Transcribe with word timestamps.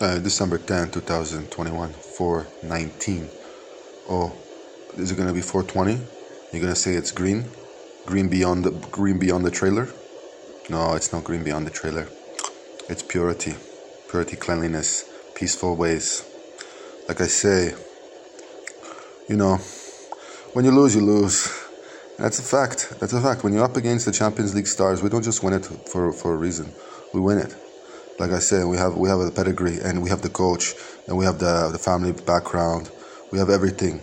Uh, 0.00 0.18
December 0.18 0.56
10, 0.56 0.92
2021, 0.92 1.92
419. 1.92 3.28
Oh, 4.08 4.32
is 4.96 5.12
it 5.12 5.16
gonna 5.16 5.34
be 5.34 5.42
420? 5.42 6.00
You're 6.52 6.62
gonna 6.62 6.74
say 6.74 6.94
it's 6.94 7.12
green? 7.12 7.44
Green 8.06 8.30
beyond 8.30 8.64
the 8.64 8.70
green 8.70 9.18
beyond 9.18 9.44
the 9.44 9.50
trailer? 9.50 9.88
No, 10.70 10.94
it's 10.94 11.12
not 11.12 11.24
green 11.24 11.44
beyond 11.44 11.66
the 11.66 11.70
trailer. 11.70 12.08
It's 12.88 13.02
purity, 13.02 13.56
purity, 14.08 14.36
cleanliness, 14.36 15.04
peaceful 15.34 15.76
ways. 15.76 16.24
Like 17.06 17.20
I 17.20 17.26
say, 17.26 17.74
you 19.28 19.36
know, 19.36 19.58
when 20.54 20.64
you 20.64 20.70
lose, 20.70 20.94
you 20.94 21.02
lose. 21.02 21.52
That's 22.16 22.38
a 22.38 22.42
fact. 22.42 22.94
That's 23.00 23.12
a 23.12 23.20
fact. 23.20 23.44
When 23.44 23.52
you're 23.52 23.64
up 23.64 23.76
against 23.76 24.06
the 24.06 24.12
Champions 24.12 24.54
League 24.54 24.66
stars, 24.66 25.02
we 25.02 25.10
don't 25.10 25.22
just 25.22 25.42
win 25.42 25.52
it 25.52 25.66
for, 25.66 26.10
for 26.10 26.32
a 26.32 26.36
reason. 26.36 26.72
We 27.12 27.20
win 27.20 27.36
it 27.36 27.54
like 28.20 28.32
I 28.32 28.38
said, 28.38 28.66
we 28.66 28.76
have 28.76 28.96
we 28.98 29.08
have 29.08 29.18
a 29.18 29.30
pedigree 29.30 29.78
and 29.82 30.02
we 30.02 30.10
have 30.10 30.20
the 30.20 30.28
coach 30.28 30.74
and 31.06 31.16
we 31.16 31.24
have 31.24 31.38
the 31.38 31.70
the 31.72 31.78
family 31.78 32.12
background. 32.12 32.90
We 33.32 33.38
have 33.38 33.48
everything 33.48 34.02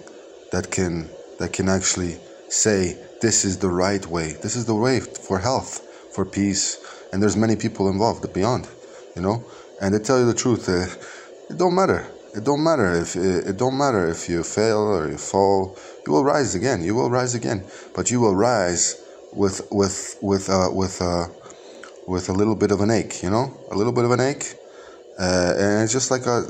that 0.52 0.72
can 0.72 1.08
that 1.38 1.54
can 1.54 1.70
actually 1.70 2.18
say 2.50 2.98
this 3.22 3.46
is 3.46 3.60
the 3.60 3.70
right 3.70 4.06
way. 4.08 4.34
This 4.42 4.56
is 4.56 4.66
the 4.66 4.74
way 4.74 5.00
for 5.00 5.38
health, 5.38 5.72
for 6.16 6.26
peace. 6.26 6.66
And 7.14 7.22
there's 7.22 7.38
many 7.38 7.56
people 7.56 7.90
involved 7.90 8.34
beyond, 8.34 8.68
you 9.16 9.22
know. 9.22 9.46
And 9.82 9.94
to 9.94 10.00
tell 10.00 10.18
you 10.20 10.26
the 10.26 10.40
truth, 10.44 10.68
uh, 10.68 10.88
it 11.52 11.58
don't 11.58 11.76
matter. 11.76 12.02
It 12.36 12.44
don't 12.44 12.64
matter 12.64 12.90
if 13.04 13.16
it, 13.16 13.48
it 13.50 13.58
don't 13.58 13.78
matter 13.78 14.10
if 14.10 14.28
you 14.28 14.44
fail 14.44 14.80
or 14.80 15.12
you 15.12 15.18
fall. 15.18 15.78
You 16.06 16.14
will 16.14 16.24
rise 16.24 16.56
again. 16.56 16.82
You 16.82 16.96
will 16.96 17.12
rise 17.12 17.36
again. 17.36 17.64
But 17.94 18.10
you 18.10 18.20
will 18.20 18.36
rise 18.36 19.00
with 19.32 19.62
with 19.72 20.18
with 20.24 20.50
uh, 20.50 20.70
with. 20.72 21.02
Uh, 21.04 21.28
with 22.08 22.30
a 22.30 22.34
little 22.34 22.56
bit 22.56 22.72
of 22.72 22.82
an 22.82 22.90
ache, 22.90 23.22
you 23.22 23.30
know, 23.30 23.56
a 23.70 23.76
little 23.76 23.94
bit 23.94 24.06
of 24.06 24.12
an 24.12 24.22
ache, 24.22 24.56
uh, 25.20 25.54
and 25.58 25.84
it's 25.84 25.92
just 25.92 26.10
like 26.10 26.26
a 26.26 26.42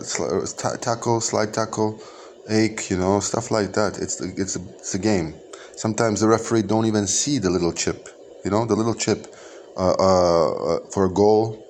tackle, 0.79 1.19
slide 1.19 1.53
tackle, 1.53 1.99
ache, 2.49 2.89
you 2.89 2.97
know, 2.97 3.19
stuff 3.19 3.49
like 3.51 3.73
that. 3.73 3.97
It's 3.97 4.21
it's 4.21 4.55
a, 4.55 4.61
it's 4.77 4.93
a 4.93 4.99
game. 4.99 5.33
Sometimes 5.75 6.21
the 6.21 6.27
referee 6.27 6.63
don't 6.63 6.85
even 6.85 7.07
see 7.07 7.39
the 7.39 7.49
little 7.49 7.73
chip, 7.73 8.07
you 8.45 8.51
know, 8.51 8.65
the 8.65 8.75
little 8.75 8.95
chip 8.95 9.27
uh, 9.75 9.95
uh, 9.99 10.75
uh 10.75 10.79
for 10.91 11.05
a 11.05 11.09
goal, 11.13 11.65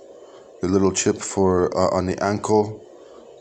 the 0.62 0.68
little 0.68 0.92
chip 0.92 1.18
for 1.18 1.76
uh, 1.76 1.96
on 1.98 2.06
the 2.06 2.22
ankle. 2.22 2.84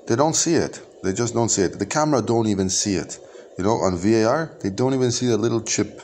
They 0.06 0.14
don't 0.14 0.36
see 0.36 0.54
it. 0.54 0.80
They 1.02 1.12
just 1.12 1.34
don't 1.34 1.48
see 1.48 1.62
it. 1.62 1.78
The 1.78 1.86
camera 1.86 2.22
don't 2.22 2.46
even 2.46 2.70
see 2.70 2.94
it. 2.94 3.18
You 3.58 3.64
know, 3.64 3.76
on 3.76 3.96
VAR, 3.96 4.52
they 4.60 4.70
don't 4.70 4.94
even 4.94 5.10
see 5.10 5.26
the 5.26 5.36
little 5.36 5.62
chip, 5.62 6.02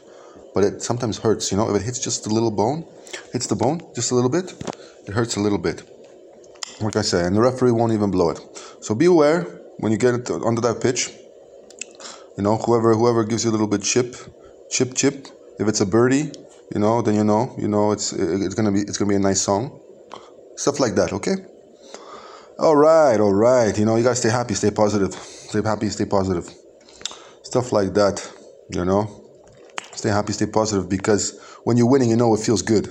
but 0.55 0.65
it 0.65 0.83
sometimes 0.83 1.19
hurts. 1.19 1.51
You 1.51 1.59
know, 1.59 1.69
if 1.71 1.81
it 1.81 1.85
hits 1.85 1.99
just 1.99 2.27
a 2.27 2.31
little 2.31 2.51
bone, 2.51 2.85
hits 3.33 3.47
the 3.47 3.57
bone 3.57 3.81
just 3.95 4.11
a 4.11 4.15
little 4.15 4.31
bit, 4.31 4.53
it 5.07 5.13
hurts 5.13 5.37
a 5.37 5.41
little 5.41 5.59
bit. 5.59 5.83
Like 6.81 6.97
I 6.97 7.03
say, 7.03 7.25
and 7.25 7.37
the 7.37 7.41
referee 7.41 7.73
won't 7.73 7.93
even 7.93 8.11
blow 8.11 8.31
it. 8.31 8.41
So 8.81 8.95
be 8.95 9.07
aware 9.07 9.43
when 9.79 9.93
you 9.93 9.99
get 9.99 10.15
it 10.15 10.31
under 10.31 10.61
that 10.63 10.81
pitch. 10.81 11.11
You 12.37 12.43
know, 12.43 12.57
whoever 12.57 12.95
whoever 12.95 13.25
gives 13.25 13.45
you 13.45 13.51
a 13.51 13.53
little 13.53 13.69
bit 13.69 13.83
chip, 13.83 14.17
chip 14.71 14.95
chip. 14.95 15.29
If 15.59 15.69
it's 15.69 15.81
a 15.81 15.87
birdie, 15.87 16.33
you 16.75 16.81
know, 16.81 17.03
then 17.03 17.15
you 17.15 17.25
know, 17.25 17.55
you 17.59 17.69
know, 17.69 17.93
it's 17.93 18.13
it's 18.13 18.55
gonna 18.55 18.73
be 18.73 18.81
it's 18.81 18.97
gonna 18.97 19.11
be 19.11 19.17
a 19.17 19.21
nice 19.21 19.43
song. 19.43 19.81
Stuff 20.57 20.81
like 20.81 20.95
that, 20.95 21.13
okay? 21.13 21.37
All 22.59 22.77
right, 22.77 23.19
all 23.19 23.35
right. 23.35 23.77
You 23.77 23.85
know, 23.85 23.97
you 23.97 24.05
guys 24.05 24.19
stay 24.19 24.31
happy, 24.31 24.55
stay 24.55 24.71
positive, 24.71 25.15
stay 25.15 25.63
happy, 25.63 25.89
stay 25.89 26.05
positive. 26.05 26.49
Stuff 27.43 27.73
like 27.73 27.95
that, 27.95 28.27
you 28.71 28.85
know. 28.85 29.22
Stay 30.03 30.11
happy, 30.11 30.33
stay 30.33 30.47
positive 30.47 30.89
because 30.89 31.39
when 31.63 31.77
you're 31.77 31.89
winning, 31.89 32.11
you 32.11 32.17
know 32.17 32.35
it 32.35 32.41
feels 32.41 32.61
good. 32.61 32.89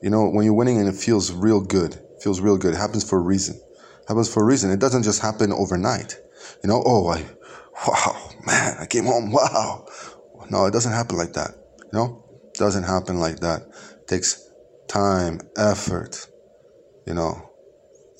You 0.00 0.10
know, 0.10 0.28
when 0.28 0.44
you're 0.44 0.54
winning 0.54 0.78
and 0.78 0.88
it 0.88 0.94
feels 0.94 1.32
real 1.32 1.60
good, 1.60 1.94
it 1.94 2.22
feels 2.22 2.40
real 2.40 2.56
good. 2.56 2.72
It 2.72 2.76
happens 2.76 3.02
for 3.02 3.18
a 3.18 3.20
reason. 3.20 3.56
It 3.56 4.06
happens 4.06 4.32
for 4.32 4.44
a 4.44 4.46
reason. 4.46 4.70
It 4.70 4.78
doesn't 4.78 5.02
just 5.02 5.20
happen 5.20 5.52
overnight. 5.52 6.16
You 6.62 6.68
know, 6.68 6.84
oh, 6.86 7.08
I, 7.08 7.26
wow, 7.88 8.30
man, 8.46 8.76
I 8.78 8.86
came 8.86 9.06
home, 9.06 9.32
wow. 9.32 9.86
No, 10.48 10.66
it 10.66 10.70
doesn't 10.70 10.92
happen 10.92 11.16
like 11.16 11.32
that. 11.32 11.50
You 11.92 11.98
know, 11.98 12.24
it 12.44 12.54
doesn't 12.54 12.84
happen 12.84 13.18
like 13.18 13.40
that. 13.40 13.62
It 14.02 14.06
takes 14.06 14.48
time, 14.86 15.40
effort, 15.56 16.28
you 17.08 17.14
know, 17.14 17.50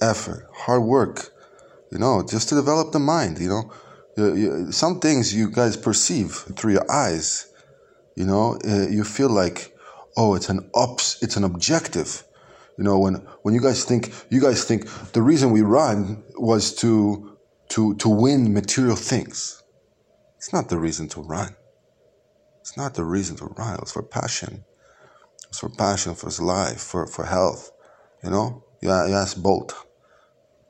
effort, 0.00 0.48
hard 0.52 0.82
work, 0.82 1.30
you 1.92 1.98
know, 1.98 2.26
just 2.28 2.48
to 2.48 2.56
develop 2.56 2.90
the 2.90 2.98
mind, 2.98 3.38
you 3.38 3.48
know. 3.48 4.72
Some 4.72 4.98
things 4.98 5.32
you 5.32 5.48
guys 5.48 5.76
perceive 5.76 6.32
through 6.56 6.72
your 6.72 6.90
eyes, 6.90 7.52
you 8.16 8.24
know, 8.24 8.58
uh, 8.66 8.88
you 8.88 9.04
feel 9.04 9.30
like 9.30 9.72
oh, 10.16 10.34
it's 10.34 10.48
an 10.48 10.70
ups, 10.74 11.18
it's 11.22 11.36
an 11.36 11.44
objective. 11.44 12.24
You 12.78 12.84
know, 12.84 12.98
when 12.98 13.14
when 13.42 13.54
you 13.54 13.60
guys 13.60 13.84
think 13.84 14.12
you 14.30 14.40
guys 14.40 14.64
think 14.64 14.88
the 15.12 15.22
reason 15.22 15.50
we 15.50 15.62
run 15.62 16.22
was 16.36 16.74
to 16.76 17.36
to 17.70 17.94
to 17.96 18.08
win 18.08 18.52
material 18.52 18.96
things. 18.96 19.62
It's 20.36 20.52
not 20.52 20.68
the 20.68 20.78
reason 20.78 21.08
to 21.08 21.22
run. 21.22 21.56
It's 22.60 22.76
not 22.76 22.94
the 22.94 23.04
reason 23.04 23.36
to 23.36 23.46
run. 23.46 23.78
It's 23.80 23.92
for 23.92 24.02
passion. 24.02 24.64
It's 25.48 25.58
for 25.58 25.68
passion, 25.68 26.14
for 26.14 26.26
his 26.26 26.40
life, 26.40 26.80
for, 26.80 27.06
for 27.06 27.24
health. 27.24 27.70
You 28.22 28.30
know? 28.30 28.64
You, 28.82 28.90
you 28.90 29.14
ask 29.14 29.40
Bolt. 29.40 29.74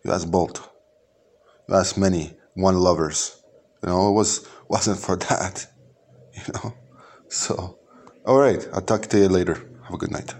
You 0.04 0.12
ask 0.12 0.30
Bolt. 0.30 0.66
You 1.68 1.74
ask 1.74 1.96
many 1.98 2.36
one 2.54 2.78
lovers. 2.78 3.42
You 3.82 3.88
know, 3.88 4.08
it 4.08 4.12
was 4.12 4.46
wasn't 4.68 4.98
for 4.98 5.16
that. 5.16 5.66
You 6.34 6.52
know? 6.52 6.74
So 7.28 7.78
all 8.24 8.38
right. 8.38 8.66
I'll 8.72 8.80
talk 8.80 9.02
to 9.08 9.18
you 9.18 9.28
later. 9.28 9.54
Have 9.84 9.94
a 9.94 9.98
good 9.98 10.10
night. 10.10 10.34